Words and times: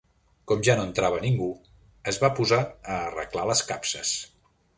Com 0.51 0.61
ja 0.67 0.75
no 0.79 0.85
entrava 0.87 1.19
ningú, 1.25 1.49
es 2.13 2.19
va 2.25 2.31
posar 2.41 2.59
a 2.85 2.97
arreglar 3.11 3.45
les 3.53 3.63
capses 3.71 4.17